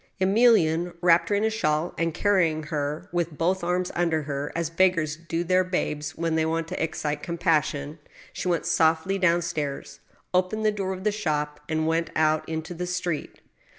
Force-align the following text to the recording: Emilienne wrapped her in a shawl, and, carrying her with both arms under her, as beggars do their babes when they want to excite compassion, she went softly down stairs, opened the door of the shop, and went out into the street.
Emilienne 0.19 0.95
wrapped 1.03 1.29
her 1.29 1.35
in 1.35 1.43
a 1.43 1.49
shawl, 1.51 1.93
and, 1.95 2.15
carrying 2.15 2.63
her 2.63 3.07
with 3.11 3.37
both 3.37 3.63
arms 3.63 3.91
under 3.93 4.23
her, 4.23 4.51
as 4.55 4.67
beggars 4.71 5.15
do 5.15 5.43
their 5.43 5.63
babes 5.63 6.17
when 6.17 6.33
they 6.33 6.43
want 6.43 6.67
to 6.67 6.83
excite 6.83 7.21
compassion, 7.21 7.99
she 8.33 8.47
went 8.47 8.65
softly 8.65 9.19
down 9.19 9.43
stairs, 9.43 9.99
opened 10.33 10.65
the 10.65 10.71
door 10.71 10.91
of 10.91 11.03
the 11.03 11.11
shop, 11.11 11.59
and 11.69 11.85
went 11.85 12.09
out 12.15 12.49
into 12.49 12.73
the 12.73 12.87
street. 12.87 13.41